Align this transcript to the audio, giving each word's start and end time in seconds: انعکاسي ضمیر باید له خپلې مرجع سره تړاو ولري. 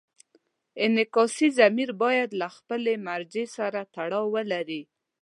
انعکاسي 0.85 1.47
ضمیر 1.59 1.89
باید 2.01 2.29
له 2.41 2.47
خپلې 2.57 2.93
مرجع 3.07 3.45
سره 3.57 3.81
تړاو 3.95 4.25
ولري. 4.35 4.81